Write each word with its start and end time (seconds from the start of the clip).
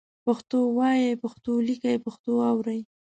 پښتو 0.25 0.57
وایئ، 0.77 1.07
پښتو 1.23 1.51
لیکئ، 1.67 1.95
پښتو 2.05 2.31
اورئ 2.49 2.79